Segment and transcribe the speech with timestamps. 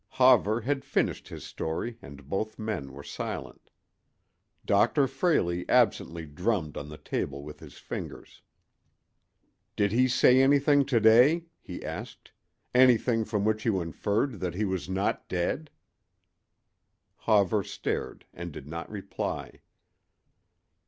[0.13, 3.69] Hawver had finished his story and both men were silent.
[4.65, 5.05] Dr.
[5.07, 8.41] Frayley absently drummed on the table with his fingers.
[9.75, 14.89] "Did he say anything to day?" he asked—"anything from which you inferred that he was
[14.89, 15.69] not dead?"
[17.27, 19.61] Hawver stared and did not reply.